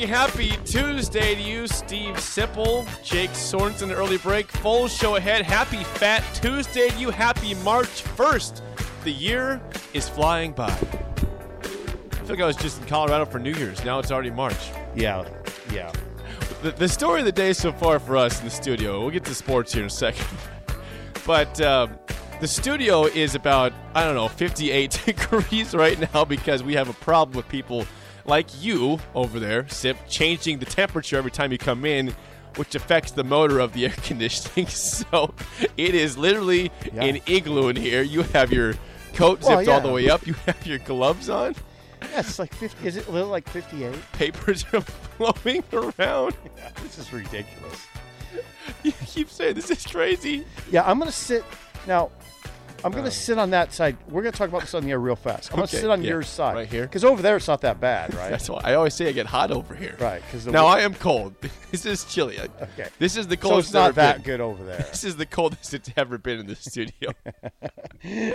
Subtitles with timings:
[0.00, 5.42] Morning, happy Tuesday to you, Steve Sipple, Jake Sorensen, early break, full show ahead.
[5.42, 8.62] Happy Fat Tuesday to you, happy March 1st.
[9.04, 9.60] The year
[9.92, 10.68] is flying by.
[10.68, 13.84] I feel like I was just in Colorado for New Year's.
[13.84, 14.70] Now it's already March.
[14.94, 15.28] Yeah,
[15.70, 15.92] yeah.
[16.62, 19.24] The, the story of the day so far for us in the studio, we'll get
[19.26, 20.26] to sports here in a second.
[21.26, 21.98] But um,
[22.40, 26.94] the studio is about, I don't know, 58 degrees right now because we have a
[26.94, 27.84] problem with people
[28.24, 32.14] like you over there, Sip, changing the temperature every time you come in,
[32.56, 34.66] which affects the motor of the air conditioning.
[35.10, 35.34] So
[35.76, 37.04] it is literally Yeah.
[37.04, 38.02] an igloo in here.
[38.02, 38.74] You have your
[39.14, 41.54] coat Well, zipped all the way up, you have your gloves on,
[42.12, 42.86] Yeah, it's like 50.
[42.86, 43.94] Is it a little like 58?
[44.12, 44.84] papers are
[45.18, 46.36] blowing around.
[46.82, 47.86] This is ridiculous.
[48.84, 50.44] You keep saying this is crazy.
[50.70, 51.44] Yeah, I'm going to sit.
[51.86, 52.10] Now,
[52.84, 53.96] I'm going to sit on that side.
[54.08, 55.50] We're going to talk about this on the air real fast.
[55.50, 56.54] I'm going to Okay, sit on yeah, your side.
[56.54, 56.82] right here.
[56.82, 58.30] Because over there, it's not that bad, right?
[58.30, 59.96] That's why I always say I get hot over here.
[60.00, 60.22] right.
[60.26, 61.34] Because Now I am cold.
[61.70, 62.36] This is chilly.
[62.40, 62.88] Okay.
[62.98, 63.70] This is the coldest.
[63.70, 64.22] So it's not ever that been.
[64.24, 64.78] good over there.
[64.90, 67.10] This is the coldest it's ever been in the studio.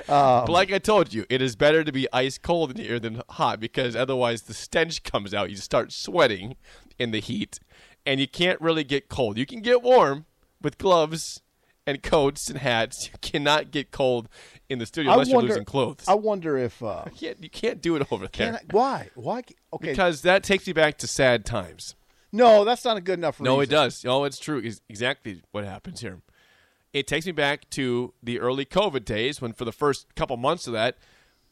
[0.08, 2.98] Um, but like I told you, it is better to be ice cold in here
[3.00, 5.50] than hot because otherwise the stench comes out.
[5.50, 6.56] You start sweating
[6.98, 7.60] in the heat,
[8.06, 9.38] and you can't really get cold.
[9.38, 10.26] You can get warm
[10.62, 11.42] with gloves
[11.88, 13.10] and coats and hats.
[13.12, 14.30] You cannot get cold
[14.70, 16.06] in the studio I unless wonder, you're losing clothes.
[16.08, 16.82] I wonder if.
[16.82, 19.10] Uh, you, can't, you can't do it over there I, why?
[19.16, 19.44] Why?
[19.74, 19.90] Okay.
[19.90, 21.96] because that takes me back to sad times.
[22.32, 23.54] no, that's not a good enough reason.
[23.54, 24.04] No, it does.
[24.04, 24.60] No, it's true.
[24.60, 26.22] It's exactly what happens here.
[26.94, 30.66] It takes me back to the early COVID days when, for the first couple months
[30.66, 30.98] of that,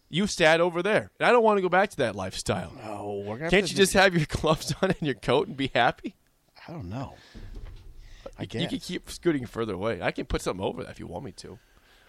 [0.10, 1.12] you sat over there.
[1.20, 2.72] And I don't want to go back to that lifestyle.
[2.82, 5.70] No, we're gonna Can't you just have your gloves on and your coat and be
[5.74, 6.16] happy?
[6.66, 7.16] I don't know.
[8.38, 10.02] I You can keep scooting further away.
[10.02, 11.58] I can put something over that if you want me to.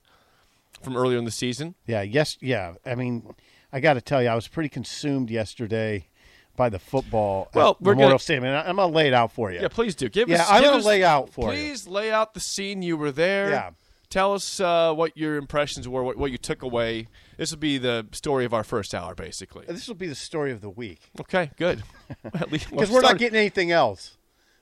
[0.81, 1.75] from earlier in the season.
[1.87, 2.01] Yeah.
[2.01, 2.37] Yes.
[2.41, 2.75] Yeah.
[2.85, 3.33] I mean,
[3.71, 6.07] I got to tell you, I was pretty consumed yesterday
[6.55, 7.49] by the football.
[7.55, 8.45] Well, we're Memorial gonna- Stadium.
[8.45, 9.59] I'm going to lay it out for you.
[9.61, 10.07] Yeah, please do.
[10.09, 10.47] Give Yeah, us.
[10.51, 11.57] I'm gonna lay out for you.
[11.59, 12.83] Please lay out the scene.
[12.83, 13.49] You were there.
[13.49, 13.69] Yeah.
[14.11, 17.07] Tell us uh, what your impressions were, what, what you took away.
[17.37, 19.65] This will be the story of our first hour, basically.
[19.67, 21.83] This will be the story of the week Okay, good.
[22.49, 24.17] Because we're not getting anything else.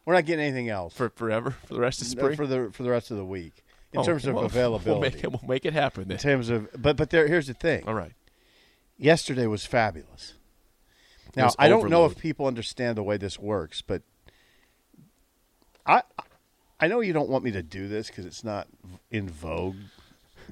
[0.05, 2.69] We're not getting anything else for forever for the rest of No, spring for the
[2.71, 3.63] for the rest of the week
[3.93, 4.89] in Oh, terms of well, availability.
[4.91, 6.17] We'll make it, we'll make it happen then.
[6.17, 7.83] in terms of, but but there here's the thing.
[7.87, 8.13] All right.
[8.97, 10.35] Yesterday was fabulous.
[11.35, 14.01] Now was I don't know if people understand the way this works, but
[15.85, 16.03] I
[16.79, 18.67] I know you don't want me to do this because it's not
[19.11, 19.75] in vogue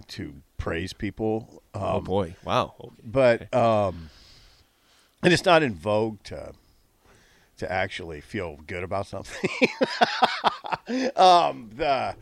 [0.07, 1.63] to praise people.
[1.73, 2.35] Um, oh boy!
[2.43, 2.75] Wow.
[2.79, 2.95] Okay.
[3.03, 4.09] but um,
[5.23, 6.53] and it's not in vogue to
[7.57, 9.49] to actually feel good about something.
[11.15, 12.15] um, the,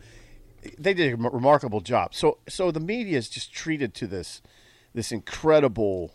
[0.78, 2.14] they did a remarkable job.
[2.14, 4.42] So, so the media is just treated to this
[4.94, 6.14] this incredible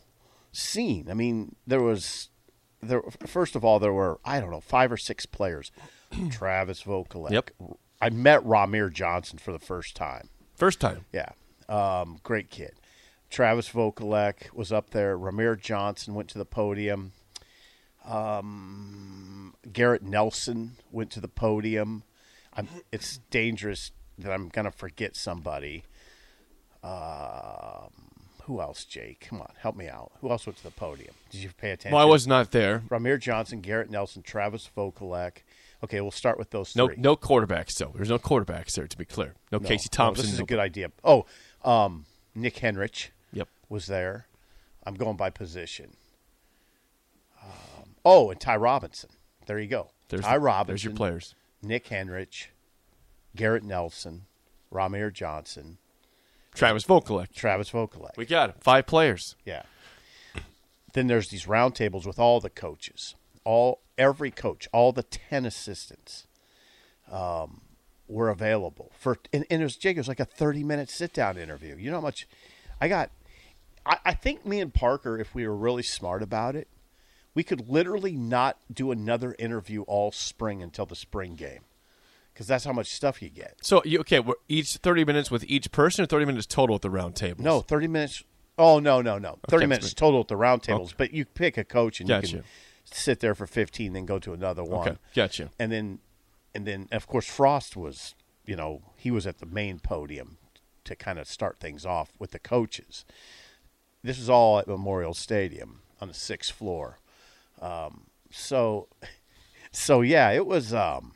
[0.51, 1.07] scene.
[1.09, 2.29] I mean, there was
[2.81, 3.01] there.
[3.25, 5.71] First of all, there were I don't know five or six players.
[6.29, 7.31] Travis Vokolek.
[7.31, 7.51] Yep.
[8.01, 10.29] I met Rahmir Johnson for the first time.
[10.55, 11.05] First time.
[11.11, 11.29] Yeah.
[11.69, 12.73] Um, great kid.
[13.29, 15.17] Travis Vokolek was up there.
[15.17, 17.13] Rahmir Johnson went to the podium.
[18.05, 22.03] Um, Garrett Nelson went to the podium.
[22.55, 25.83] I'm, it's dangerous that I'm going to forget somebody.
[26.83, 27.89] Um,
[28.43, 29.25] who else, Jake?
[29.29, 30.11] Come on, help me out.
[30.21, 31.13] Who else went to the podium?
[31.31, 31.95] Did you pay attention?
[31.95, 32.79] Well, I was not there.
[32.89, 35.37] Rahmir Johnson, Garrett Nelson, Travis Vokolek.
[35.83, 36.95] Okay, we'll start with those No, three.
[36.97, 37.91] no quarterbacks though.
[37.95, 39.33] There's no quarterbacks there to be clear.
[39.51, 40.25] No, No, Casey no, Thompson.
[40.25, 40.91] this is a good idea.
[41.03, 41.25] Oh,
[41.63, 42.05] um,
[42.35, 43.47] Nick Henrich Yep.
[43.69, 44.27] was there.
[44.85, 45.95] I'm going by position.
[47.41, 49.09] Um, oh, and Ty Robinson.
[49.45, 49.89] There you go.
[50.09, 50.71] There's Ty Robinson.
[50.73, 51.35] There's your players.
[51.61, 52.47] Nick Henrich,
[53.35, 54.23] Garrett Nelson,
[54.71, 55.77] Rahmir Johnson,
[56.53, 57.33] Travis Vokolek.
[57.33, 58.15] Travis Vokolek.
[58.17, 58.55] We got him.
[58.59, 59.35] Five players.
[59.45, 59.63] Yeah.
[60.93, 66.27] Then there's these roundtables with all the coaches, all every coach, all the ten assistants,
[67.11, 67.61] um,
[68.13, 69.17] were available for.
[69.33, 69.97] And, and it was Jake.
[69.97, 71.75] It was like a thirty minute sit down interview.
[71.75, 72.27] You know how much
[72.79, 73.11] I got.
[73.85, 76.67] I, I think me and Parker, if we were really smart about it,
[77.33, 81.61] we could literally not do another interview all spring until the spring game,
[82.33, 83.55] because that's how much stuff you get.
[83.61, 84.19] So you okay?
[84.19, 87.43] we're Each thirty minutes with each person, or thirty minutes total at the round table?
[87.43, 88.23] No, thirty minutes.
[88.57, 89.39] Oh no, no, no.
[89.47, 90.93] Thirty Okay, minutes total at the round roundtables.
[90.95, 92.43] But you pick a coach and you can
[92.85, 94.87] sit there for fifteen, then go to another one.
[94.87, 95.49] Okay, gotcha.
[95.57, 95.99] And then,
[96.55, 98.15] and then of course Frost was,
[98.45, 100.37] you know, he was at the main podium
[100.85, 103.05] to kind of start things off with the coaches.
[104.03, 106.99] This is all at Memorial Stadium on the sixth floor.
[107.61, 108.87] Um, so,
[109.71, 110.73] so yeah, it was.
[110.73, 111.13] Um,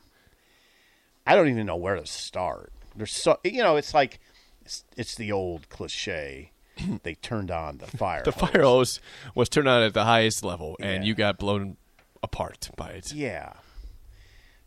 [1.26, 2.72] I don't even know where to start.
[2.96, 4.20] There's so you know, it's like
[4.64, 6.52] it's, it's the old cliche.
[7.04, 8.24] they turned on the fire.
[8.24, 8.50] The hose.
[8.52, 9.00] fire hose
[9.36, 11.08] was turned on at the highest level, and Yeah.
[11.08, 11.76] you got blown
[12.24, 13.12] apart by it.
[13.12, 13.54] Yeah.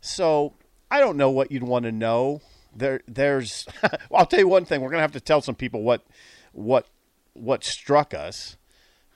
[0.01, 0.53] So
[0.91, 2.41] I don't know what you'd want to know.
[2.75, 3.65] There, there's.
[3.81, 4.81] well, I'll tell you one thing.
[4.81, 6.05] We're gonna have to tell some people what,
[6.51, 6.85] what,
[7.33, 8.57] what struck us.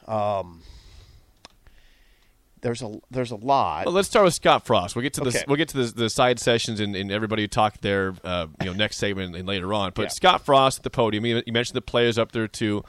[0.07, 0.63] Um,
[2.61, 3.85] there's a there's a lot.
[3.85, 4.95] Well, let's start with Scott Frost.
[4.95, 5.43] We'll get to the Okay.
[5.47, 8.67] we'll get to the, the side sessions and, and everybody who talked there, uh, you
[8.67, 9.91] know, next segment and later on.
[9.93, 10.07] But Yeah.
[10.09, 11.25] Scott Frost at the podium.
[11.25, 12.83] You, mentioned the players up there too.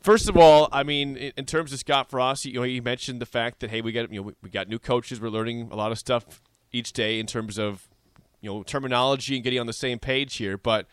[0.00, 3.26] First of all, I mean, in, terms of Scott Frost, you know, he mentioned the
[3.26, 5.20] fact that hey, we got you know we got new coaches.
[5.20, 7.88] We're learning a lot of stuff each day in terms of
[8.42, 10.58] you know terminology and getting on the same page here.
[10.58, 10.86] But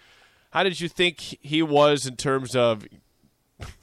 [0.52, 2.86] how did you think he was in terms of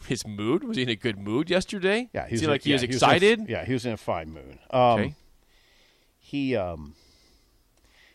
[0.09, 0.65] his mood?
[0.65, 2.09] Was he in a good mood yesterday?
[2.15, 3.47] yeah, Seemed in- like he yeah, was in a- excited.
[3.49, 4.59] yeah, he was in a fine mood.
[4.71, 5.15] Um, Okay.
[6.19, 6.95] He um,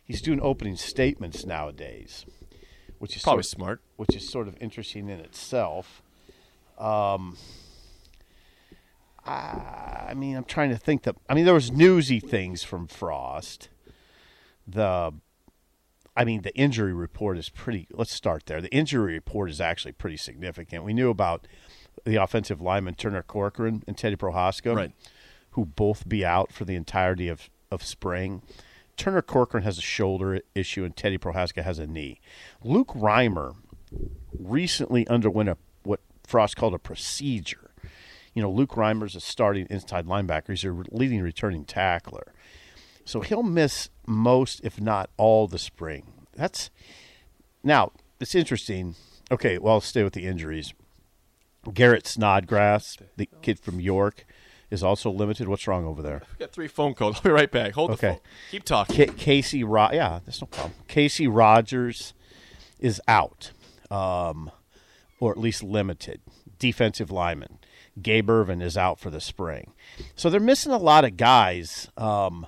[0.04, 2.26] he's doing opening statements nowadays,
[2.98, 3.82] which is Probably sort- smart.
[3.96, 6.02] which is sort of interesting in itself.
[6.78, 7.38] Um,
[9.26, 11.16] I, I mean, I'm trying to think that.
[11.30, 13.70] I mean, there was newsy things from Frost.
[14.68, 15.14] The,
[16.16, 17.88] I mean, the injury report is pretty.
[17.92, 18.60] Let's start there.
[18.62, 20.84] The injury report is actually pretty significant.
[20.84, 21.48] We knew about
[22.06, 24.92] the offensive lineman Turner Corcoran and Teddy Prochazka, Right.
[25.52, 28.42] who both be out for the entirety of of spring.
[28.98, 32.20] Turner Corcoran has a shoulder issue, and Teddy Prochazka has a knee.
[32.62, 33.56] Luke Reimer
[34.38, 37.72] recently underwent a what Frost called a procedure.
[38.34, 40.50] You know, Luke Reimer's a starting inside linebacker.
[40.50, 42.34] He's a leading returning tackler.
[43.06, 46.04] So he'll miss most, if not all, the spring.
[46.36, 46.70] That's
[47.64, 47.92] now.
[48.20, 48.96] It's interesting.
[49.32, 50.74] Okay, well, I'll stay with the injuries.
[51.74, 54.26] Garrett Snodgrass, the kid from York,
[54.70, 55.48] is also limited.
[55.48, 56.22] What's wrong over there?
[56.32, 57.16] We got three phone calls.
[57.18, 57.74] I'll be right back.
[57.74, 58.20] Hold the phone.
[58.52, 58.96] Keep talking.
[58.96, 60.74] Ca Casey, Ro- yeah, that's no problem.
[60.88, 62.14] Casey Rogers
[62.80, 63.52] is out,
[63.90, 64.52] um,
[65.20, 66.22] or at least limited.
[66.60, 67.58] Defensive lineman.
[68.02, 69.74] Gabe Ervin is out for the spring,
[70.16, 71.90] so they're missing a lot of guys.
[71.98, 72.48] Um,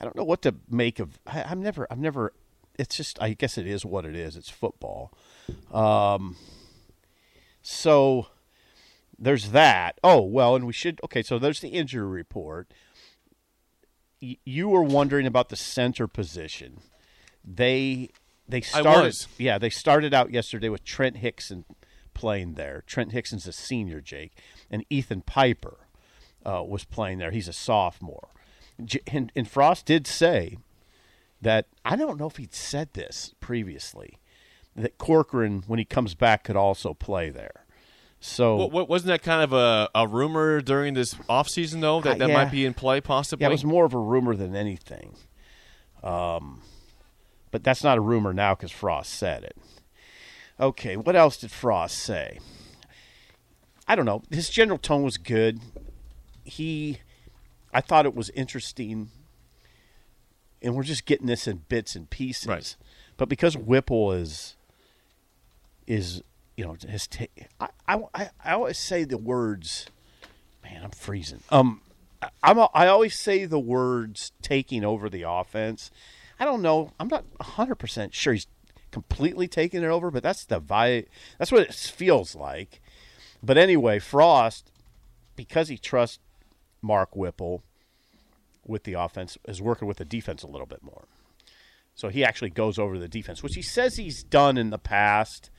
[0.00, 1.18] I don't know what to make of.
[1.26, 1.86] I, I'm never.
[1.90, 2.32] I'm never.
[2.78, 3.20] It's just.
[3.20, 4.36] I guess it is what it is.
[4.36, 5.12] It's football.
[5.72, 6.36] Um,
[7.62, 8.28] so
[9.18, 9.98] there's that.
[10.04, 11.00] Oh well, and we should.
[11.04, 12.72] Okay, so there's the injury report
[14.22, 16.80] y- you were wondering about the center position.
[17.44, 18.10] They
[18.48, 21.64] they started yeah, they started out yesterday with Trent Hixson
[22.14, 22.82] playing there.
[22.86, 24.32] Trent Hixson's a senior, Jake,
[24.70, 25.78] and Ethan Piper
[26.44, 27.30] uh, was playing there.
[27.30, 28.28] He's a sophomore.
[29.10, 30.58] And, and Frost did say
[31.40, 34.18] that I don't know if he'd said this previously
[34.76, 37.64] that Corcoran, when he comes back, could also play there.
[38.20, 42.32] So wasn't that kind of a, a rumor during this offseason, though, that, Uh, that
[42.32, 43.44] might be in play possibly?
[43.44, 45.14] Yeah, it was more of a rumor than anything.
[46.02, 46.62] Um,
[47.50, 49.56] but that's not a rumor now because Frost said it.
[50.60, 52.40] Okay, what else did Frost say?
[53.86, 54.22] I don't know.
[54.30, 55.60] His general tone was good.
[56.44, 56.98] He,
[57.72, 59.10] I thought it was interesting,
[60.62, 62.46] and we're just getting this in bits and pieces.
[62.46, 62.76] Right.
[63.16, 64.56] But because Whipple is,
[65.86, 66.22] is
[66.56, 67.26] you know, has ta-
[67.60, 69.86] I, I, I- always say the words.
[70.62, 71.40] Man, I'm freezing.
[71.50, 71.82] Um,
[72.22, 75.90] I- I'm a, I always say the words taking over the offense.
[76.40, 76.92] I don't know.
[77.00, 78.46] I'm not 100 percent sure he's
[78.90, 81.06] completely taking it over, but that's the vibe.
[81.38, 82.80] That's what it feels like.
[83.42, 84.70] But anyway, Frost,
[85.36, 86.18] because he trusts
[86.82, 87.62] Mark Whipple
[88.66, 91.04] with the offense, is working with the defense a little bit more.
[91.94, 95.50] So he actually goes over the defense, which he says he's done in the past,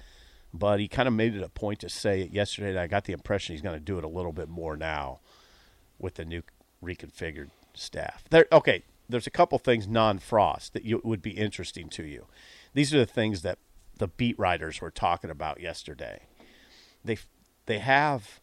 [0.53, 2.69] but he kind of made it a point to say it yesterday.
[2.69, 5.19] And I got the impression he's going to do it a little bit more now
[5.97, 6.43] with the new
[6.81, 8.23] reconfigured staff.
[8.29, 12.27] There, okay, there's a couple things non-Frost that you, would be interesting to you.
[12.73, 13.57] These are the things that
[13.97, 16.21] the beat writers were talking about yesterday.
[17.03, 17.17] They
[17.65, 18.39] they have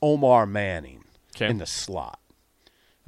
[0.00, 1.04] Omar Manning
[1.36, 1.48] Okay.
[1.48, 2.18] in the slot.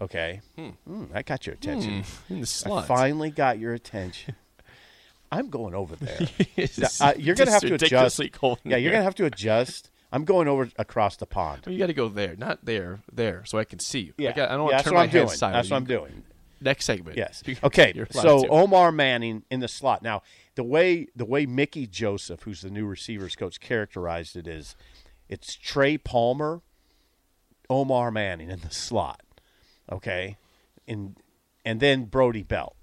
[0.00, 2.04] Okay, Hmm, that got your attention.
[2.28, 2.86] in the I slot.
[2.88, 4.34] finally got your attention.
[5.30, 6.18] I'm going over there.
[7.00, 8.20] Uh, you're going to have to adjust.
[8.32, 9.90] cold Yeah, you're going to have to adjust.
[10.12, 11.62] I'm going over across the pond.
[11.66, 14.14] You got to go there, not there, there, so I can see you.
[14.16, 15.38] Yeah, I, got, I don't yeah, want to turn my I'm head doing.
[15.40, 16.22] That's what I'm doing.
[16.60, 17.16] Next segment.
[17.16, 17.42] Yes.
[17.64, 18.04] Okay.
[18.10, 18.46] So.
[18.48, 20.02] Omar Manning in the slot.
[20.02, 20.22] Now,
[20.54, 24.76] the way the way Mickey Joseph, who's the new receivers coach, characterized it is,
[25.28, 26.62] it's Trey Palmer,
[27.70, 29.20] Omar Manning in the slot.
[29.90, 30.36] Okay,
[30.88, 31.16] and
[31.64, 32.76] and then Brody Belt,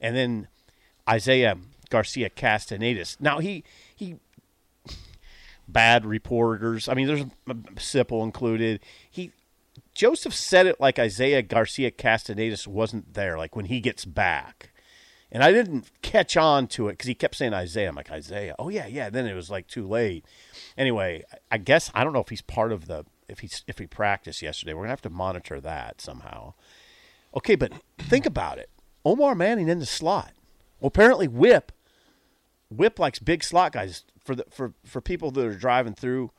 [0.00, 0.48] and then
[1.08, 1.56] Isaiah
[1.90, 3.20] Garcia Castanedis.
[3.20, 3.64] Now he
[3.94, 4.16] he
[5.66, 6.88] bad reporters.
[6.88, 7.24] I mean, there's
[7.76, 8.80] Sipple included.
[9.10, 9.32] He
[9.94, 14.70] Joseph said it like Isaiah Garcia Castanedis wasn't there, like when he gets back.
[15.30, 17.88] And I didn't catch on to it because he kept saying Isaiah.
[17.88, 18.54] I'm like, Isaiah.
[18.58, 19.10] Oh, yeah, yeah.
[19.10, 20.24] Then it was like too late.
[20.76, 23.86] Anyway, I guess I don't know if he's part of the, if he's, if he
[23.86, 24.72] practiced yesterday.
[24.72, 26.54] We're going to have to monitor that somehow.
[27.36, 28.70] Okay, but think about it.
[29.04, 30.32] Omar Manning in the slot.
[30.80, 31.72] Well, apparently Whip,
[32.70, 34.04] Whip likes big slot guys.
[34.24, 36.30] For the for for people that are driving through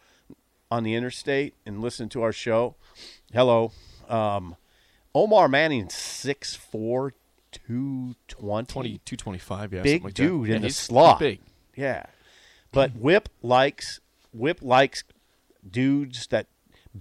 [0.70, 2.76] on the interstate and listening to our show,
[3.34, 3.72] hello,
[4.08, 4.56] um,
[5.16, 7.12] Omar Manning, 6'4",
[7.52, 8.66] 220.
[8.66, 9.82] 20, 225, yeah.
[9.82, 10.22] big like that.
[10.22, 11.20] dude Yeah, in the he's- he's slot.
[11.20, 11.40] big.
[11.76, 12.04] Yeah,
[12.72, 14.00] but Whip likes
[14.34, 15.04] Whip likes
[15.68, 16.48] dudes that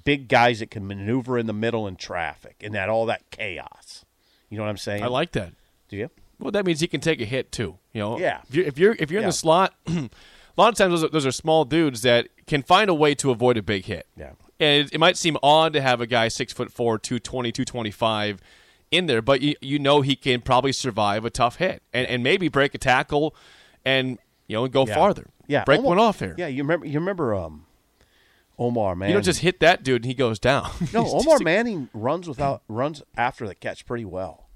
[0.05, 4.05] big guys that can maneuver in the middle in traffic and that all that chaos.
[4.51, 5.03] You know what I'm saying?
[5.03, 5.53] I like that.
[5.89, 6.11] Do you?
[6.39, 7.79] Well, that means he can take a hit too.
[7.93, 8.41] You know, Yeah.
[8.49, 10.09] If you're if you're, if you're in the slot, a
[10.57, 13.31] lot of times those are, those are small dudes that can find a way to
[13.31, 14.07] avoid a big hit.
[14.17, 14.33] Yeah.
[14.61, 18.41] and it, it might seem odd to have a guy six foot four, 220, 225
[18.91, 22.23] in there, but you you know he can probably survive a tough hit and and
[22.23, 23.35] maybe break a tackle,
[23.85, 24.95] and you know go Yeah.
[24.95, 25.27] farther.
[25.47, 26.35] Yeah, break Omar- one off here.
[26.39, 26.87] Yeah, you remember?
[26.87, 27.35] You remember?
[27.35, 27.67] Um,
[28.59, 29.13] Omar Manning.
[29.13, 30.71] You don't just hit that dude and he goes down.
[30.93, 31.07] no.
[31.07, 34.49] Omar a- Manning runs without runs after the catch pretty well.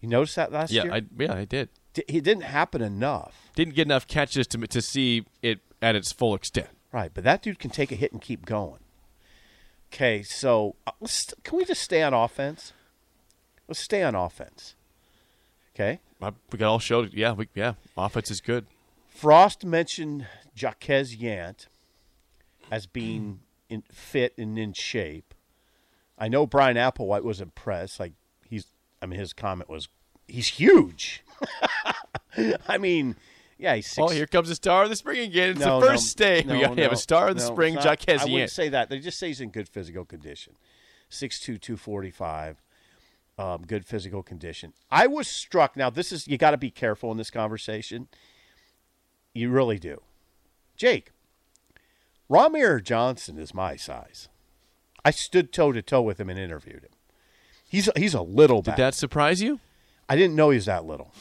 [0.00, 0.92] You noticed that last Yeah, year?
[0.94, 1.68] I, yeah, I did.
[1.92, 3.50] D- it didn't happen enough.
[3.54, 6.68] Didn't get enough catches to to see it at its full extent.
[6.92, 8.80] Right, but that dude can take a hit and keep going.
[9.92, 12.72] Okay, so uh, let's, can we just stay on offense?
[13.68, 14.74] Let's stay on offense.
[15.74, 16.00] Okay.
[16.22, 17.12] I, we got all showed.
[17.12, 17.74] Yeah, we, yeah.
[17.96, 18.66] Offense is good.
[19.08, 21.66] Frost mentioned Jaquez Yant
[22.70, 25.34] as being in, fit and in shape.
[26.18, 27.98] I know Bryan Applewhite was impressed.
[28.00, 28.12] Like
[28.44, 28.66] he's,
[29.00, 29.88] I mean, his comment was,
[30.28, 31.22] "He's huge."
[32.68, 33.16] I mean,
[33.58, 33.98] yeah, he's six.
[33.98, 35.50] Oh, here comes the star of the spring again.
[35.50, 36.44] It's No, the first no, day.
[36.46, 38.88] no, we have a star of the spring, not- Jaquez I wouldn't say that.
[38.88, 40.54] They just say he's in good physical condition.
[41.10, 42.62] 6'2", 245,
[43.36, 44.72] um, good physical condition.
[44.90, 45.76] I was struck.
[45.76, 48.06] Now, this is you got to be careful in this conversation.
[49.34, 50.02] You really do,
[50.76, 51.10] Jake.
[52.30, 54.28] Rahmir Johnson is my size.
[55.04, 56.90] I stood toe to toe with him and interviewed him.
[57.68, 58.76] He's he's a little Did back.
[58.76, 59.60] that surprise you?
[60.08, 61.12] I didn't know he was that little.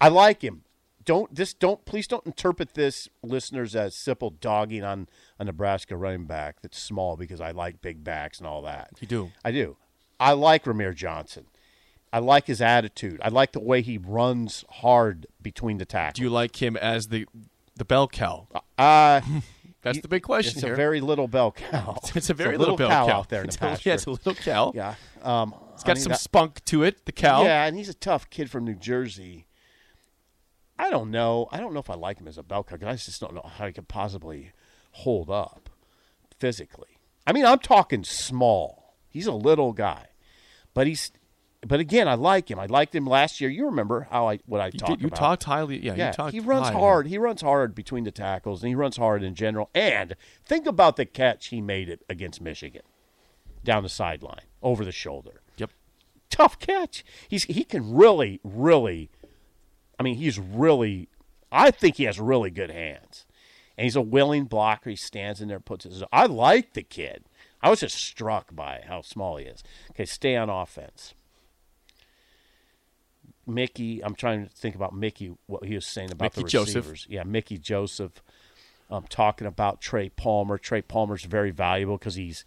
[0.00, 0.62] I like him.
[1.04, 6.26] Don't this don't please don't interpret this listeners as Sipple dogging on a Nebraska running
[6.26, 8.90] back that's small because I like big backs and all that.
[9.00, 9.32] You do.
[9.44, 9.76] I do.
[10.20, 11.46] I like Rahmir Johnson.
[12.12, 13.20] I like his attitude.
[13.24, 16.16] I like the way he runs hard between the tackles.
[16.18, 17.26] Do you like him as the
[17.74, 18.46] the bell cow?
[18.78, 19.20] uh,
[19.82, 20.72] That's the big question it's here.
[20.72, 21.98] a very little bell cow.
[22.14, 23.88] it's a very little, bell cow, cow out there in the It's a- pasture.
[23.90, 24.72] Yeah, it's a little cow.
[24.74, 24.94] yeah.
[25.22, 27.04] Um, It's got some spunk to it.
[27.04, 27.42] The cow.
[27.44, 29.46] Yeah, and he's a tough kid from New Jersey.
[30.78, 31.48] I don't know.
[31.52, 32.76] I don't know if I like him as a bell cow.
[32.86, 34.52] I just don't know how he could possibly
[34.92, 35.68] hold up
[36.38, 36.98] physically.
[37.26, 38.96] I mean, I'm talking small.
[39.08, 40.06] He's a little guy,
[40.74, 41.12] but he's.
[41.66, 42.58] But again, I like him.
[42.58, 43.48] I liked him last year.
[43.48, 45.16] You remember how I what I You, talked did- you about?
[45.18, 45.78] talked highly.
[45.84, 46.80] Yeah, Yeah, you talked he runs highly.
[46.80, 47.06] hard.
[47.06, 49.70] He runs hard between the tackles, and he runs hard in general.
[49.74, 52.82] And think about the catch he made it against Michigan,
[53.62, 55.40] down the sideline, over the shoulder.
[55.56, 55.70] Yep.
[56.30, 57.04] Tough catch.
[57.28, 59.10] He's he can really, really.
[60.00, 61.08] I mean, he's really.
[61.52, 63.24] I think he has really good hands,
[63.78, 64.90] and he's a willing blocker.
[64.90, 66.02] He stands in there, puts his.
[66.12, 67.24] I like the kid.
[67.62, 69.62] I was just struck by how small he is.
[69.90, 71.14] Okay, stay on offense.
[73.46, 76.76] Mickey, I'm trying to think about Mickey, what he was saying about Mickey the Joseph.
[76.76, 77.06] receivers.
[77.08, 78.22] Yeah, Mickey Joseph.
[78.90, 80.58] Um, talking about Trey Palmer.
[80.58, 82.44] Trey Palmer's very valuable because he's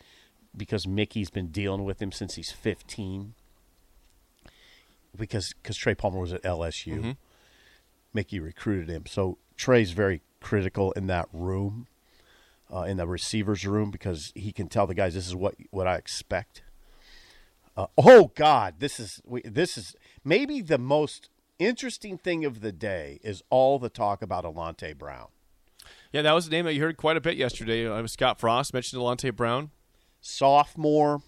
[0.55, 3.33] because Mickey's been dealing with him since he's 15.
[5.17, 7.15] Because because Trey Palmer was at LSU,
[8.13, 9.05] Mickey recruited him.
[9.07, 11.87] So Trey's very critical in that room,
[12.71, 15.87] uh, in the receivers room, because he can tell the guys this is what what
[15.87, 16.63] I expect.
[17.77, 21.29] Uh, oh God, this is we, this is maybe the most
[21.59, 25.27] interesting thing of the day is all the talk about Alante Brown,
[26.11, 27.87] Yeah, that was a name that you heard quite a bit yesterday.
[27.87, 29.71] Uh, Scott Frost mentioned Alante Brown.
[30.21, 31.21] sophomore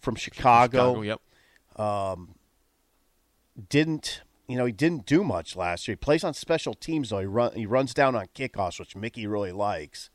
[0.00, 1.02] from Chicago.
[1.02, 1.20] Chicago, yep.
[3.68, 5.94] Didn't you know he didn't do much last year.
[5.94, 7.20] He plays on special teams though.
[7.20, 10.10] He run he runs down on kickoffs, which Mickey really likes.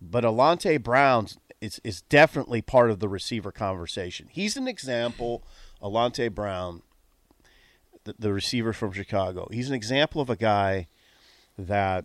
[0.00, 1.28] But Alante Brown
[1.60, 4.28] is is definitely part of the receiver conversation.
[4.30, 5.42] He's an example.
[5.82, 6.82] Alante Brown,
[8.04, 9.48] the, the receiver from Chicago.
[9.52, 10.88] He's an example of a guy
[11.56, 12.04] that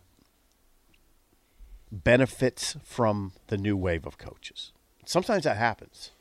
[1.92, 4.72] benefits from the new wave of coaches.
[5.06, 6.12] Sometimes that happens.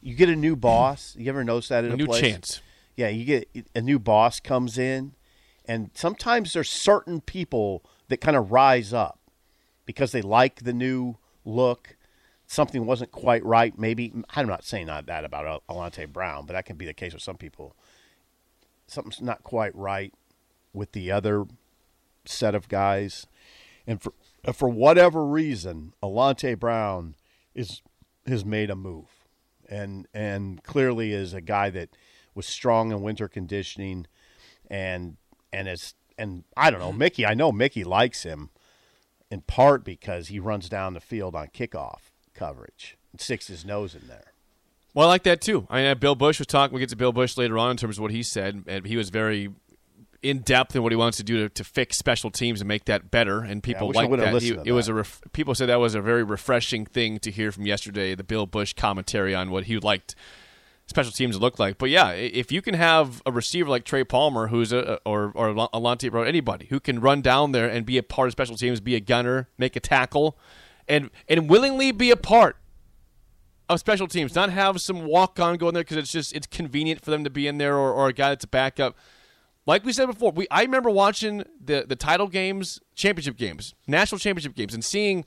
[0.00, 1.14] You get a new boss.
[1.18, 2.20] You ever notice that in A a, new place?
[2.20, 2.60] chance.
[2.96, 5.12] Yeah, you get a new boss comes in,
[5.66, 9.18] and sometimes there's certain people that kind of rise up
[9.86, 11.96] because they like the new look.
[12.50, 13.78] Something wasn't quite right.
[13.78, 17.12] Maybe I'm not saying not that about Alante Brown, but that can be the case
[17.12, 17.76] with some people.
[18.86, 20.14] Something's not quite right
[20.72, 21.44] with the other
[22.24, 23.26] set of guys,
[23.86, 24.14] and for
[24.46, 27.16] uh, for whatever reason, Alante Brown
[27.54, 27.82] is
[28.26, 29.26] has made a move,
[29.68, 31.90] and and clearly is a guy that
[32.34, 34.06] was strong in winter conditioning,
[34.70, 35.18] and
[35.52, 37.26] and is and I don't know Mickey.
[37.26, 38.48] I know Mickey likes him
[39.30, 43.94] in part because he runs down the field on kickoff coverage and sticks his nose
[43.94, 44.32] in there.
[44.94, 45.66] Well, I like that too.
[45.70, 46.74] I mean, uh, Bill Busch was talking.
[46.74, 48.96] We get to Bill Busch later on in terms of what he said, and he
[48.96, 49.50] was very
[50.22, 52.86] in depth in what he wants to do to, to fix special teams and make
[52.86, 53.40] that better.
[53.40, 54.32] And people I like that.
[54.42, 57.52] He- it was a ref- people said that was a very refreshing thing to hear
[57.52, 58.14] from yesterday.
[58.16, 60.16] The Bill Busch commentary on what he liked
[60.86, 61.78] special teams to look like.
[61.78, 65.54] But yeah, if you can have a receiver like Trey Palmer, who's a or or
[65.54, 68.80] Alante Brown, anybody who can run down there and be a part of special teams,
[68.80, 70.36] be a gunner, make a tackle,
[70.88, 72.56] and and willingly be a part
[73.68, 76.46] of special teams, not have some walk on go in there because it's just it's
[76.46, 78.96] convenient for them to be in there or, or a guy that's a backup.
[79.66, 84.18] Like we said before, we I remember watching the the title games, championship games, national
[84.18, 85.24] championship games, and seeing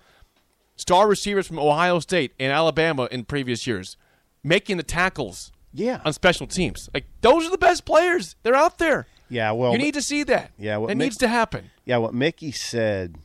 [0.76, 3.98] star receivers from Ohio State and Alabama in previous years
[4.44, 6.02] making the tackles Yeah.
[6.04, 6.90] on special teams.
[6.96, 8.36] Like those are the best players.
[8.42, 9.06] They're out there.
[9.30, 10.52] Yeah, well, you need to see that.
[10.58, 11.70] Yeah, what it Mick- needs to happen.
[11.86, 13.18] Yeah, what Mickey said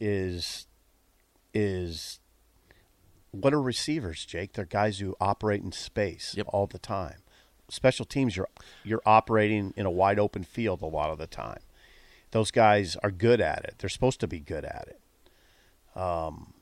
[0.00, 0.65] is
[1.56, 2.20] is
[3.30, 4.52] what are receivers, Jake?
[4.52, 6.46] They're guys who operate in space Yep.
[6.50, 7.18] all the time.
[7.68, 8.48] Special teams, you're
[8.84, 11.60] you're operating in a wide open field a lot of the time.
[12.30, 13.74] Those guys are good at it.
[13.78, 15.98] They're supposed to be good at it.
[16.00, 16.52] Um,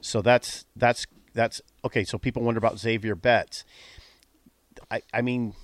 [0.00, 2.04] so that's that's that's okay.
[2.04, 3.64] So people wonder about Xavier Betts.
[4.90, 5.54] I, I mean,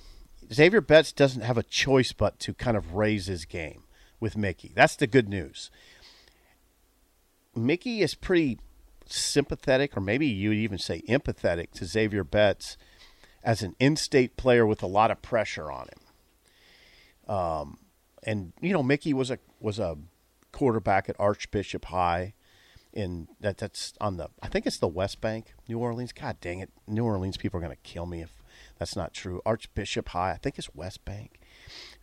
[0.53, 3.85] Xavier Betts doesn't have a choice but to kind of raise his game
[4.21, 4.73] with Mickey.
[4.75, 5.71] That's the good news.
[7.55, 8.59] Mickey is pretty
[9.07, 12.77] sympathetic, or maybe you would even say empathetic to Xavier Betts
[13.45, 17.35] as an in-state player with a lot of pressure on him.
[17.35, 17.79] Um,
[18.23, 19.97] and you know, Mickey was a was a
[20.53, 22.35] quarterback at Archbishop High,
[22.93, 26.13] in that that's on the I think it's the West Bank, New Orleans.
[26.13, 28.43] God dang it, New Orleans people are going to kill me if
[28.79, 29.41] that's not true.
[29.47, 31.41] Archbishop High, I think it's West Bank,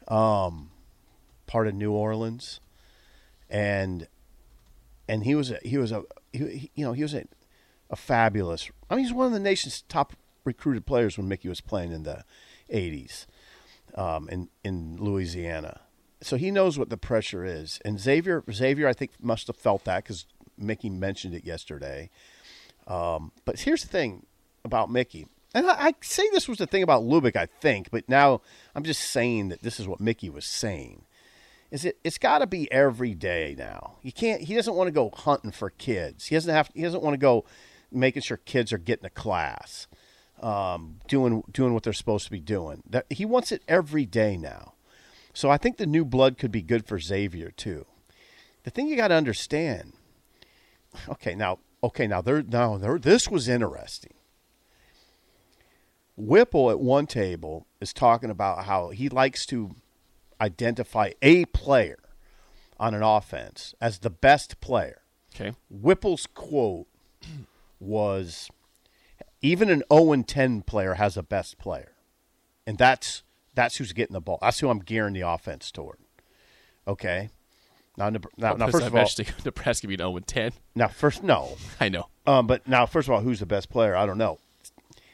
[0.08, 0.72] um,
[1.48, 2.60] part of New Orleans,
[3.50, 4.08] and
[5.08, 7.26] and he was a, he was a he, you know he was a,
[7.90, 8.70] a fabulous.
[8.90, 10.14] I mean, he's one of the nation's top
[10.44, 12.24] recruited players when Mickey was playing in the
[12.72, 13.26] '80s
[13.96, 15.82] um, in in Louisiana.
[16.22, 17.80] So he knows what the pressure is.
[17.86, 20.26] And Xavier Xavier, I think, must have felt that because
[20.58, 22.10] Mickey mentioned it yesterday.
[22.88, 24.26] Um, but here's the thing
[24.66, 28.08] about Mickey, and I, I say this was the thing about Lubick, I think, but
[28.10, 28.42] now
[28.76, 31.04] I'm just saying that this is what Mickey was saying.
[31.72, 33.98] Is it it's got to be every day now.
[34.02, 34.42] You can't.
[34.42, 36.28] He doesn't want to go hunting for kids.
[36.28, 36.70] He doesn't have.
[36.74, 37.46] He doesn't want to go
[37.92, 39.88] making sure kids are getting a class,
[40.42, 42.84] um, doing doing what they're supposed to be doing.
[42.90, 44.74] That he wants it every day now.
[45.34, 47.86] So I think the new blood could be good for Xavier too.
[48.64, 49.94] The thing you got to understand.
[51.08, 54.14] Okay, now okay now there now there this was interesting.
[56.18, 59.76] Whipple at one table is talking about how he likes to
[60.42, 62.00] identify a player
[62.80, 65.02] on an offense as the best player.
[65.36, 65.56] Okay.
[65.70, 66.88] Whipple's quote
[67.80, 68.50] was
[69.42, 71.94] even an 0 10 player has a best player.
[72.66, 73.24] And that's
[73.54, 74.40] that's who's getting the ball.
[74.42, 75.98] That's who I'm gearing the offense toward.
[76.88, 77.30] Okay.
[77.98, 79.06] Now, now, now first of all,
[79.46, 80.54] Nebraska beat 0 10.
[80.76, 81.58] Now, first, no.
[81.80, 82.08] I know.
[82.26, 83.96] Um, but now, first of all, who's the best player?
[83.96, 84.40] I don't know.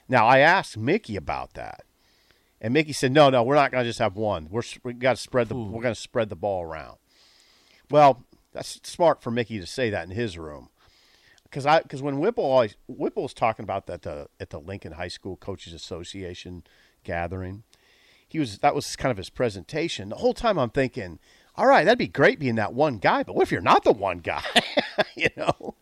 [0.07, 1.83] Now, I asked Mickey about that,
[2.61, 4.47] and Mickey said, "No, no, we're not going to just have one.
[4.49, 5.65] We're we got to spread the Ooh.
[5.65, 6.97] we're going to spread the ball around."
[7.89, 10.69] Well, that's smart for Mickey to say that in his room,
[11.43, 14.93] because I because when Whipple always Whipple was talking about that the, at the Lincoln
[14.93, 16.63] High School Coaches Association
[17.03, 17.63] gathering,
[18.27, 20.09] he was that was kind of his presentation.
[20.09, 21.19] The whole time I'm thinking,
[21.55, 23.91] all right, that'd be great being that one guy, but what if you're not the
[23.91, 24.43] one guy?
[25.15, 25.75] you know.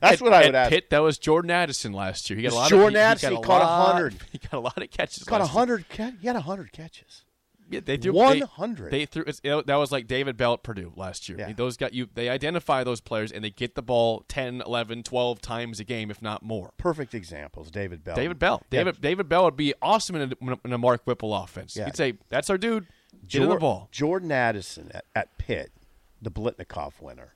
[0.00, 0.70] That's at, what I would ask.
[0.70, 2.36] Pitt, that was Jordan Addison last year.
[2.36, 3.30] He got a lot Jordan of, Addison.
[3.30, 4.14] He, he, he caught hundred.
[4.32, 5.24] He got a lot of catches.
[5.24, 5.88] Got hundred.
[5.88, 7.24] Ca- he had hundred catches.
[7.72, 8.90] Yeah, they threw one hundred.
[8.90, 9.62] They, they, threw.
[9.66, 11.38] That was like David Bell at Purdue last year.
[11.38, 11.52] Yeah.
[11.52, 12.06] Those got you.
[12.12, 16.10] They identify those players and they get the ball 10, 11, 12 times a game,
[16.10, 16.72] if not more.
[16.76, 17.70] Perfect examples.
[17.70, 18.14] David Bell.
[18.14, 18.62] David Bell.
[18.70, 18.80] Yeah.
[18.80, 21.74] David David Bell would be awesome in a, in a Mark Whipple offense.
[21.74, 21.86] Yeah.
[21.86, 22.86] You'd say that's our dude.
[23.26, 23.88] Get Jor- the ball.
[23.90, 25.72] Jordan Addison at, at Pitt,
[26.20, 27.34] the Biletnikoff winner,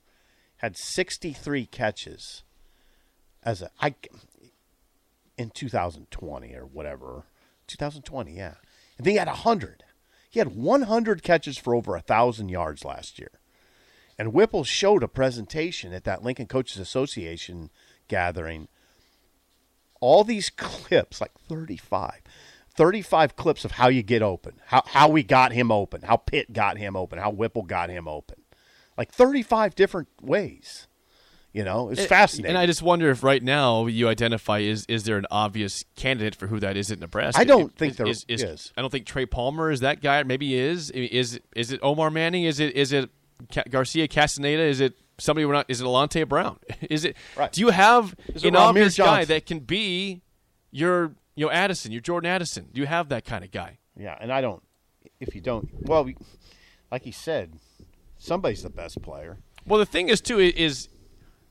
[0.66, 2.42] had sixty three catches
[3.42, 3.94] as a I
[5.38, 7.24] in 2020 or whatever,
[7.66, 8.54] 2020, yeah.
[8.98, 9.84] And then he had 100.
[10.30, 13.32] He had 100 catches for over a 1,000 yards last year.
[14.18, 17.70] And Whipple showed a presentation at that Lincoln Coaches Association
[18.08, 18.68] gathering.
[20.00, 22.22] All these clips, like 35,
[22.74, 26.52] 35 clips of how you get open, how, how we got him open, how Pitt
[26.52, 28.36] got him open, how Whipple got him open.
[28.96, 30.88] Like 35 different ways.
[31.52, 32.50] You know, it's it, fascinating.
[32.50, 36.34] And I just wonder if right now you identify is is there an obvious candidate
[36.34, 37.40] for who that is at Nebraska?
[37.40, 38.72] I don't think is, there is, is, is.
[38.76, 40.22] I don't think Trey Palmer is that guy.
[40.22, 40.90] Maybe he is.
[40.90, 42.44] Is is it Omar Manning?
[42.44, 43.08] Is it is it
[43.70, 44.64] Garcia Castaneda?
[44.64, 45.64] Is it somebody we're not?
[45.68, 46.58] Is it Alante Brown?
[46.90, 47.16] Is it?
[47.36, 47.50] Right.
[47.50, 50.20] Do you have an obvious guy that can be
[50.70, 52.68] your you know Addison, your Jordan Addison?
[52.72, 53.78] Do you have that kind of guy?
[53.98, 54.62] Yeah, and I don't.
[55.20, 56.06] If you don't, well,
[56.90, 57.54] like he said,
[58.18, 59.38] somebody's the best player.
[59.66, 60.88] Well, the thing is too is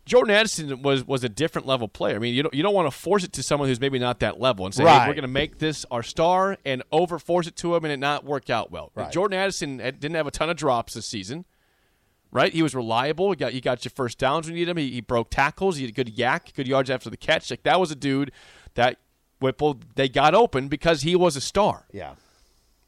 [0.06, 2.16] Jordan Addison was was a different level player.
[2.16, 4.20] I mean, you don't you don't want to force it to someone who's maybe not
[4.20, 5.02] that level and say, right.
[5.02, 7.92] hey, we're going to make this our star and over force it to him and
[7.92, 8.92] it not work out well.
[8.94, 9.12] Right.
[9.12, 11.46] Jordan Addison didn't have a ton of drops this season,
[12.32, 12.54] right?
[12.54, 13.32] He was reliable.
[13.32, 14.78] He got you got your first downs when you need him.
[14.78, 15.78] He, he broke tackles.
[15.78, 17.50] He had good YAC, good yards after the catch.
[17.50, 18.32] Like that was a dude
[18.76, 19.00] that
[19.40, 21.88] Whipple they got open because he was a star.
[21.92, 22.14] Yeah.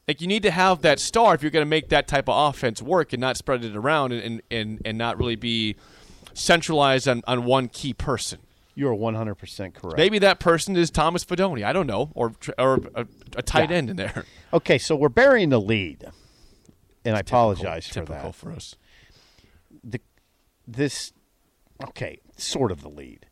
[0.08, 2.50] Like you need to have that star if you're going to make that type of
[2.50, 5.76] offense work and not spread it around and and, and not really be
[6.34, 8.40] centralized on, on one key person.
[8.76, 9.98] You're 100% correct.
[9.98, 11.66] Maybe that person is Thomas Fidone.
[11.66, 12.12] I don't know.
[12.14, 13.78] Or, or a, a tight yeah.
[13.78, 14.24] end in there.
[14.54, 16.06] Okay, so we're burying the lead.
[17.04, 18.36] And I typical, apologize for typical that.
[18.36, 18.76] for us.
[19.84, 20.00] The,
[20.68, 21.12] this,
[21.86, 23.26] okay, sort of the lead.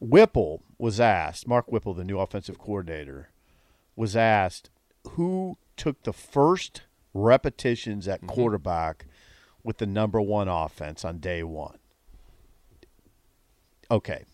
[0.00, 3.30] Whipple was asked, Mark Whipple, the new offensive coordinator,
[3.94, 4.70] was asked
[5.10, 6.82] who took the first
[7.14, 8.28] repetitions at mm-hmm.
[8.28, 9.06] quarterback
[9.62, 11.78] with the number one offense on day one.
[13.90, 14.24] Okay.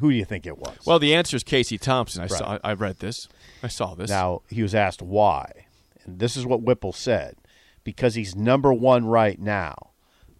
[0.00, 0.78] Who do you think it was?
[0.86, 2.20] Well, the answer is Casey Thompson.
[2.20, 2.30] I right.
[2.30, 2.58] saw.
[2.62, 3.28] I read this.
[3.62, 4.10] I saw this.
[4.10, 5.66] Now he was asked why,
[6.04, 7.36] and this is what Whipple said:
[7.82, 9.74] because he's number one right now.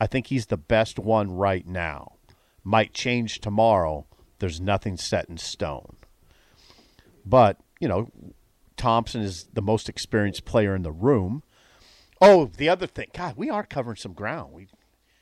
[0.01, 2.13] I think he's the best one right now.
[2.63, 4.07] Might change tomorrow.
[4.39, 5.97] There's nothing set in stone.
[7.27, 8.13] But you know,
[8.79, 11.43] Thompson is the most experienced player in the room.
[12.21, 14.53] Oh, the other thing, God, we are covering some ground.
[14.53, 14.69] We,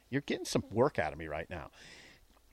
[0.08, 1.70] you're getting some work out of me right now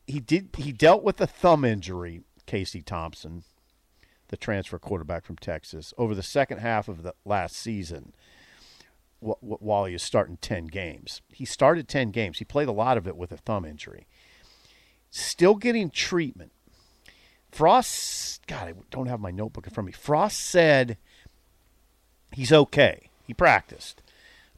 [0.08, 3.44] he did he dealt with a thumb injury, Casey Thompson,
[4.30, 8.14] the transfer quarterback from Texas, over the second half of the last season
[9.20, 11.22] while he was starting 10 games.
[11.30, 12.40] He started 10 games.
[12.40, 14.06] He played a lot of it with a thumb injury.
[15.10, 16.52] Still getting treatment.
[17.54, 19.98] Frost, God, I don't have my notebook in front of me.
[19.98, 20.98] Frost said
[22.32, 23.10] he's okay.
[23.26, 24.02] He practiced,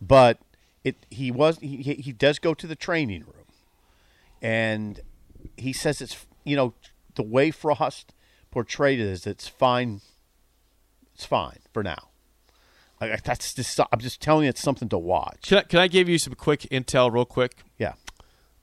[0.02, 0.40] but
[0.84, 3.46] it he was he he does go to the training room,
[4.42, 5.02] and
[5.58, 6.74] he says it's you know
[7.16, 8.14] the way Frost
[8.50, 10.02] portrayed it is it's fine.
[11.14, 12.10] It's fine for now.
[13.00, 15.48] I, that's just, I'm just telling you, it's something to watch.
[15.48, 17.64] Can I, can I give you some quick intel, real quick?
[17.78, 17.94] Yeah.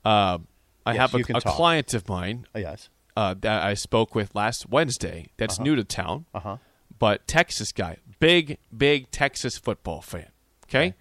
[0.05, 0.39] Uh,
[0.85, 2.89] I Yes, have a, a client of mine Oh, yes.
[3.17, 6.57] Uh, that I spoke with last Wednesday that's new to town, Uh-huh.
[6.99, 10.29] but Texas guy, big, big Texas football fan.
[10.65, 10.95] Okay?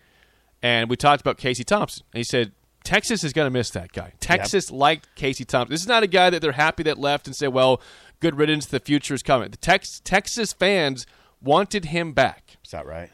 [0.62, 2.04] And we talked about Casey Thompson.
[2.14, 2.52] And he said,
[2.84, 4.14] Texas is going to miss that guy.
[4.20, 5.72] Texas liked Casey Thompson.
[5.72, 7.82] This is not a guy that they're happy that left and say, well,
[8.20, 9.52] good riddance, the future is coming.
[9.52, 11.06] The Tex- Texas fans
[11.42, 12.58] wanted him back.
[12.66, 13.10] Is that right?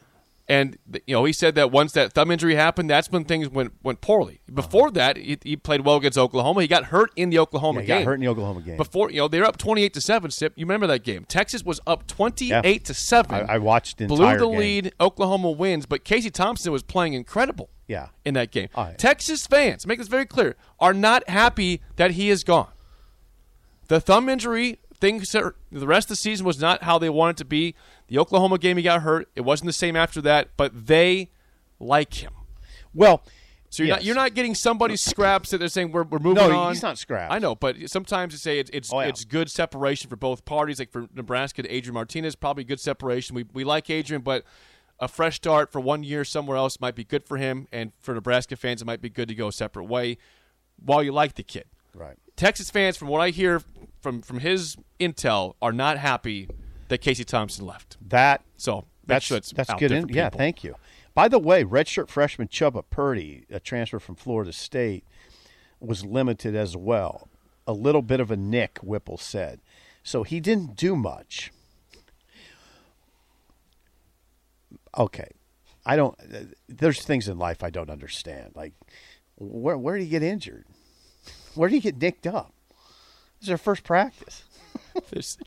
[0.50, 3.74] And you know, he said that once that thumb injury happened, that's when things went
[3.82, 4.40] went poorly.
[4.52, 6.62] Before that, he, he played well against Oklahoma.
[6.62, 7.98] He got hurt in the Oklahoma Yeah, he game.
[8.00, 8.78] got hurt in the Oklahoma game.
[8.78, 10.30] Before you know, they were up twenty eight to seven.
[10.30, 11.26] Sip, you remember that game?
[11.28, 13.34] Texas was up twenty eight to seven.
[13.34, 14.58] I- I watched the blew the game.
[14.58, 14.92] lead.
[14.98, 17.68] Oklahoma wins, but Casey Thompson was playing incredible.
[17.86, 18.08] Yeah.
[18.24, 18.68] in that game.
[18.76, 18.92] Yeah.
[18.98, 22.68] Texas fans, make this very clear, are not happy that he is gone.
[23.88, 27.38] The thumb injury, things the rest of the season was not how they wanted it
[27.38, 27.74] to be.
[28.08, 29.28] The Oklahoma game, he got hurt.
[29.36, 31.30] It wasn't the same after that, but they
[31.78, 32.32] like him.
[32.94, 33.22] Well,
[33.70, 33.96] So you're yes.
[33.98, 36.72] not you're not getting somebody's scraps that they're saying we're, we're moving No, on.
[36.72, 37.32] he's not scraps.
[37.32, 39.08] I know, but sometimes you say it's it's, Oh, yeah.
[39.08, 40.78] it's good separation for both parties.
[40.78, 43.36] Like for Nebraska to Adrian Martinez, probably good separation.
[43.36, 44.44] We we like Adrian, but
[44.98, 48.14] a fresh start for one year somewhere else might be good for him, and for
[48.14, 50.16] Nebraska fans, it might be good to go a separate way.
[50.82, 52.16] While you like the kid, Right.
[52.36, 53.60] Texas fans, from what I hear
[54.00, 56.48] from from his intel, are not happy
[56.88, 57.96] that Casey Thompson left.
[58.06, 59.92] That So that's sure that's good.
[59.92, 60.38] In, yeah, people.
[60.38, 60.74] thank you.
[61.14, 65.04] By the way, redshirt freshman Chubba Purdy, a transfer from Florida State,
[65.80, 67.28] was limited as well.
[67.66, 69.60] A little bit of a nick, Whipple said.
[70.02, 71.52] So he didn't do much.
[74.96, 75.28] Okay.
[75.84, 76.16] I don't
[76.68, 78.52] there's things in life I don't understand.
[78.54, 78.72] Like
[79.36, 80.66] where where did he get injured?
[81.54, 82.52] Where did he get nicked up?
[83.40, 84.42] This is our first practice.
[85.10, 85.38] There's-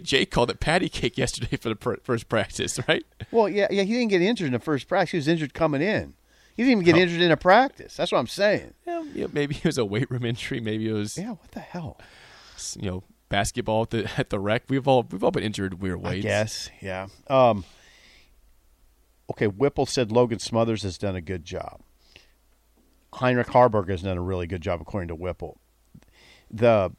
[0.00, 3.04] Jay called it patty cake yesterday for the pr- first practice, right?
[3.30, 5.10] Well, yeah, yeah, he didn't get injured in the first practice.
[5.12, 6.14] He was injured coming in.
[6.56, 6.92] He didn't even Oh.
[6.98, 7.96] get injured in a practice.
[7.96, 8.74] That's what I'm saying.
[8.86, 10.60] Yeah, yeah, maybe it was a weight room injury.
[10.60, 11.98] Maybe it was Yeah, what the hell?
[12.78, 14.64] you know basketball at the at the rec.
[14.68, 16.22] We've all we've all been injured in weird I ways.
[16.22, 17.06] guess, yeah.
[17.28, 17.64] Um,
[19.30, 21.80] okay, Whipple said Logan Smothers has done a good job.
[23.14, 25.58] Heinrich Haarberg has done a really good job, according to Whipple.
[26.50, 26.92] The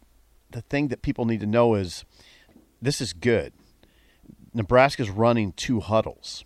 [0.51, 2.03] the thing that people need to know is
[2.83, 3.53] this is good.
[4.53, 6.45] Nebraska's running two huddles,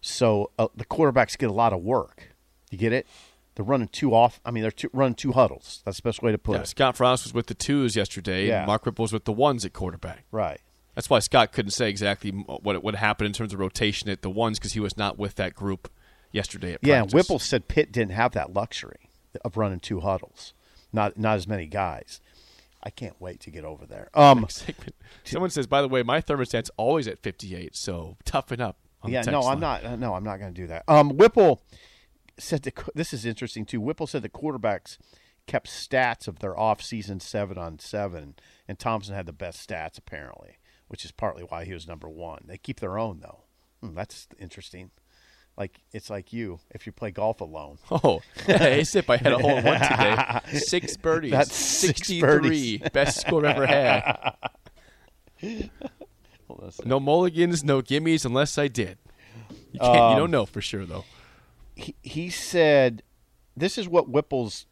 [0.00, 2.34] so uh, the quarterbacks get a lot of work.
[2.70, 3.06] You get it?
[3.54, 4.40] They're running two off.
[4.44, 5.82] I mean, they're two, running two huddles.
[5.84, 6.68] That's the best way to put Yeah, it.
[6.68, 8.46] Scott Frost was with the twos yesterday.
[8.46, 8.58] Yeah.
[8.60, 10.24] and Mark Whipple was with the ones at quarterback.
[10.30, 10.60] Right.
[10.94, 14.30] That's why Scott couldn't say exactly what what happened in terms of rotation at the
[14.30, 15.90] ones because he was not with that group
[16.32, 16.74] yesterday.
[16.74, 17.14] At Yeah, practice.
[17.14, 19.08] Whipple said Pitt didn't have that luxury
[19.44, 20.54] of running two huddles.
[20.92, 22.20] Not not as many guys.
[22.82, 24.08] I can't wait to get over there.
[24.14, 24.46] Um.
[25.24, 28.78] Someone says, by the way, my thermostat's always at 58, so toughen up.
[29.02, 29.84] On the yeah, no, I'm not.
[29.84, 30.84] uh, No, I'm not going to do that.
[30.88, 31.62] Um, Whipple
[32.38, 33.80] said the, this is interesting too.
[33.80, 34.98] Whipple said the quarterbacks
[35.46, 38.34] kept stats of their off-season seven on seven,
[38.68, 42.44] and Thompson had the best stats apparently, which is partly why he was number one.
[42.46, 43.44] They keep their own though.
[43.82, 44.90] Hmm, that's interesting.
[45.60, 47.76] Like it's like you if you play golf alone.
[47.90, 50.40] Oh, hey, Sip, I had a hole in one today.
[50.58, 51.32] Six birdies.
[51.32, 52.20] That's six 63.
[52.22, 52.80] birdies.
[52.94, 54.32] Best score I've ever had.
[56.84, 58.98] No mulligans, no gimmies unless I did.
[59.72, 61.04] You, can't, you Um, don't know for sure, though.
[61.76, 63.02] he, he said,
[63.56, 64.66] "This is what Whipple's,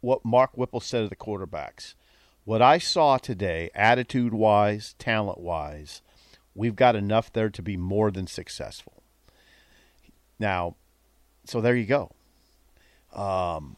[0.00, 1.94] what Mark Whipple said of the quarterbacks.
[2.44, 6.02] What I saw today, attitude-wise, talent-wise,
[6.54, 9.02] we've got enough there to be more than successful.
[10.38, 10.76] Now,
[11.44, 12.10] so there you go.
[13.14, 13.76] Um,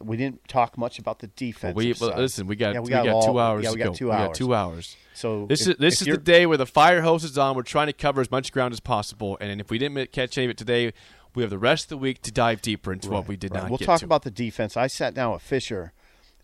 [0.00, 1.76] we didn't talk much about the defense.
[1.76, 3.84] We, well, listen, we got, Yeah, we we got, got two hours yeah, we got
[3.88, 3.92] go.
[3.94, 4.38] two We got hours.
[4.38, 4.96] two hours.
[5.14, 7.54] So This if- is this is the day where the fire hose is on.
[7.54, 10.46] We're trying to cover as much ground as possible, and if we didn't catch any
[10.46, 10.92] of it today,
[11.34, 13.62] we have the rest of the week to dive deeper into what we did Right.
[13.62, 14.04] not We'll talk to.
[14.06, 14.76] about the defense.
[14.76, 15.92] I sat down with Fisher,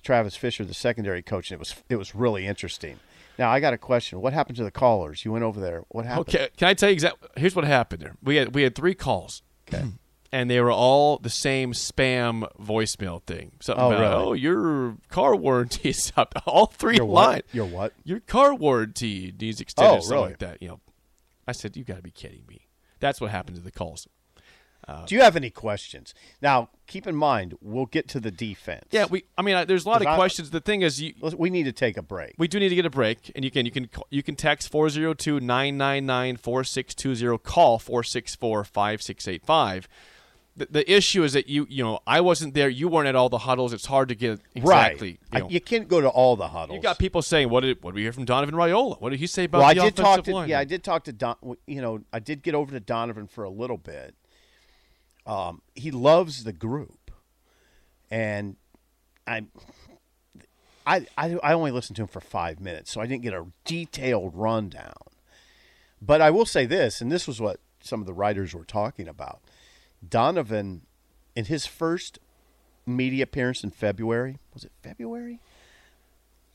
[0.03, 3.01] Travis Fisher, the secondary coach, and it was it was really interesting.
[3.39, 4.21] Now I got a question.
[4.21, 5.25] What happened to the callers?
[5.25, 5.85] You went over there.
[5.89, 6.29] What oh, happened?
[6.29, 7.29] Okay, can I tell you exactly?
[7.37, 8.17] Here's what happened there.
[8.23, 9.43] We had we had three calls.
[9.69, 9.85] Okay.
[10.31, 13.53] And they were all the same spam voicemail thing.
[13.61, 14.15] Something Oh, about, really?
[14.15, 16.35] oh, your car warranty is up.
[16.47, 17.45] All three Your lines.
[17.51, 17.95] Your what?
[18.05, 20.05] Your car warranty needs extended.
[20.05, 20.29] Oh, really?
[20.29, 20.61] like that.
[20.61, 20.81] You know,
[21.47, 22.69] I said, you got to be kidding me.
[23.01, 24.07] That's what happened to the calls.
[24.89, 26.15] Uh, do you have any questions?
[26.41, 28.87] Now, keep in mind, we'll get to the defense.
[28.91, 29.25] Yeah, we.
[29.37, 30.49] I mean, I, there's a lot of I- questions.
[30.51, 32.35] The thing is, you, we need to take a break.
[32.39, 34.73] we do need to get a break, and you can you can you can text
[34.73, 39.85] 402-999-4620, call 464-5685.
[40.57, 42.69] the, the issue is that you you know I wasn't there.
[42.69, 43.73] You weren't at all the huddles.
[43.73, 45.19] It's hard to get exactly.
[45.33, 45.43] right.
[45.43, 46.77] You, I- you can't go to all the huddles.
[46.77, 49.01] You got people saying, "What did what did we hear from Donovan Raiola?
[49.01, 50.65] What did he say about well, I the did offensive talk to line?" yeah, I
[50.65, 51.37] did talk to Don.
[51.67, 54.15] You know, I did get over to Donovan for a little bit.
[55.29, 57.11] Um, he loves the group,
[58.11, 58.57] and
[59.27, 59.45] I,
[60.87, 63.47] I, I, I only listened to him for five minutes, so I didn't get a
[63.65, 64.95] detailed rundown.
[66.01, 69.07] But I will say this, and this was what some of the writers were talking
[69.07, 69.41] about.
[70.07, 70.83] Donovan,
[71.37, 72.19] in his first
[72.87, 75.41] media appearance in February, was it February?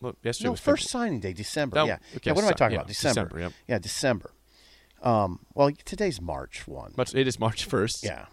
[0.02, 1.08] Look, yesterday No, was first February.
[1.10, 1.78] signing day, December.
[1.86, 1.98] Yeah.
[2.16, 2.34] okay, yeah.
[2.34, 2.88] What am I talking yeah, about?
[2.88, 3.22] December.
[3.22, 3.54] December, yep.
[3.68, 4.32] Yeah, December.
[5.02, 6.94] Um, well, today's March one.
[6.96, 8.04] But it is March first.
[8.04, 8.26] yeah,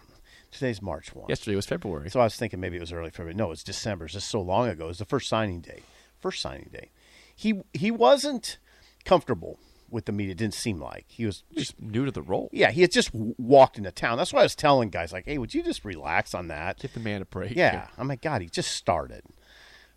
[0.51, 1.27] today's March one.
[1.29, 2.09] Yesterday was February.
[2.09, 3.33] So I was thinking maybe it was early February.
[3.33, 4.05] No, it's December.
[4.05, 4.85] It's just so long ago.
[4.85, 5.81] It was the first signing day.
[6.19, 6.91] First signing day.
[7.35, 8.57] He he wasn't
[9.05, 9.57] comfortable
[9.89, 10.29] with the meet.
[10.29, 11.43] It didn't seem like he was.
[11.57, 12.49] just new to the role.
[12.53, 14.17] Yeah, he had just w- walked into town.
[14.17, 16.93] That's why I was telling guys like, "Hey, would you just relax on that?" Give
[16.93, 17.55] the man a break.
[17.55, 17.87] Yeah.
[17.97, 19.23] Oh my God, he just started.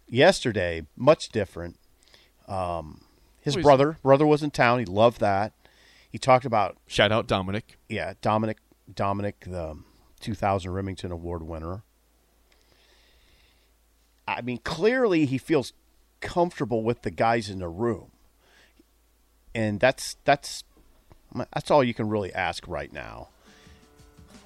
[0.08, 1.76] Yesterday, much different.
[2.46, 3.02] Um,
[3.40, 4.78] his brother, brother was in town.
[4.78, 5.52] He loved that.
[6.10, 7.76] He talked about Shout out Dominic.
[7.88, 8.58] yeah, Dominic,
[8.92, 9.76] Dominic, the
[10.24, 11.82] 2000 Rimington Award winner.
[14.26, 15.72] I mean, clearly he feels
[16.20, 18.10] comfortable with the guys in the room,
[19.54, 20.64] and that's that's
[21.52, 23.28] that's all you can really ask right now.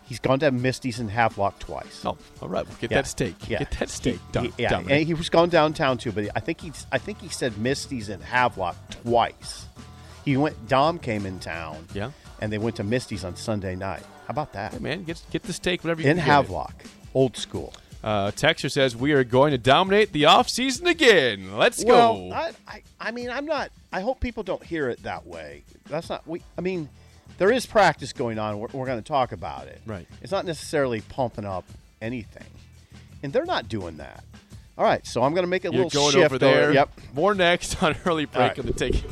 [0.06, 2.02] He's gone to Misty's and Havelock twice.
[2.04, 2.66] Oh, all right.
[2.66, 3.02] We'll get Yeah.
[3.02, 3.34] that steak.
[3.46, 3.58] Yeah.
[3.58, 4.14] Get that steak.
[4.14, 4.92] He- Dom- he- yeah, Dominic.
[4.96, 8.08] and he was gone downtown too, but I think he I think he said Misty's
[8.08, 9.66] and Havelock twice.
[10.24, 10.66] He went.
[10.68, 11.86] Dom came in town.
[11.94, 12.10] Yeah.
[12.40, 14.02] And they went to Misty's on Sunday night.
[14.26, 14.72] How about that?
[14.74, 16.26] Hey, man, get get the steak, whatever you in get it.
[16.30, 17.72] Havelock, old school.
[18.02, 21.56] Uh, Texter says we are going to dominate the offseason again.
[21.56, 22.32] Let's Well, go.
[22.32, 23.70] I, I, I mean, I'm not.
[23.92, 25.64] I hope people don't hear it that way.
[25.88, 26.26] That's not.
[26.26, 26.42] We.
[26.56, 26.88] I mean,
[27.38, 28.58] there is practice going on.
[28.60, 29.80] We're, we're going to talk about it.
[29.84, 30.06] Right.
[30.22, 31.64] It's not necessarily pumping up
[32.00, 32.46] anything,
[33.22, 34.22] and they're not doing that.
[34.76, 36.72] All right, so I'm going to make a You're little going shift over there.
[36.72, 37.00] Yep.
[37.12, 38.58] More next on early break right.
[38.60, 39.02] on the take.